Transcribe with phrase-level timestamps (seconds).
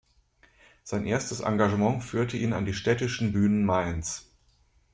[0.83, 4.31] Sein erstes Engagement führte ihn an die Städtischen Bühnen Mainz.